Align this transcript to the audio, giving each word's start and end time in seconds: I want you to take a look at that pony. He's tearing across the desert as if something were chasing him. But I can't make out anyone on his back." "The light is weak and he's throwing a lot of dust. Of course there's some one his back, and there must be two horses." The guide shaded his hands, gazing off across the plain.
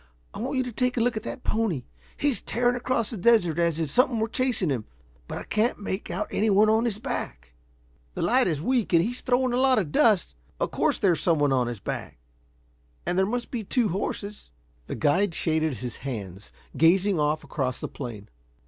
I 0.33 0.39
want 0.39 0.57
you 0.57 0.63
to 0.63 0.71
take 0.71 0.97
a 0.97 0.99
look 0.99 1.15
at 1.15 1.21
that 1.21 1.43
pony. 1.43 1.83
He's 2.17 2.41
tearing 2.41 2.75
across 2.75 3.11
the 3.11 3.17
desert 3.17 3.59
as 3.59 3.79
if 3.79 3.91
something 3.91 4.19
were 4.19 4.27
chasing 4.27 4.71
him. 4.71 4.85
But 5.27 5.37
I 5.37 5.43
can't 5.43 5.77
make 5.79 6.09
out 6.09 6.25
anyone 6.31 6.71
on 6.71 6.85
his 6.85 6.97
back." 6.97 7.53
"The 8.15 8.23
light 8.23 8.47
is 8.47 8.59
weak 8.59 8.93
and 8.93 9.03
he's 9.05 9.21
throwing 9.21 9.53
a 9.53 9.57
lot 9.57 9.77
of 9.77 9.91
dust. 9.91 10.33
Of 10.59 10.71
course 10.71 10.97
there's 10.97 11.19
some 11.19 11.37
one 11.37 11.67
his 11.67 11.79
back, 11.79 12.17
and 13.05 13.15
there 13.15 13.27
must 13.27 13.51
be 13.51 13.63
two 13.63 13.89
horses." 13.89 14.49
The 14.87 14.95
guide 14.95 15.35
shaded 15.35 15.75
his 15.77 15.97
hands, 15.97 16.51
gazing 16.75 17.19
off 17.19 17.43
across 17.43 17.79
the 17.79 17.87
plain. 17.87 18.27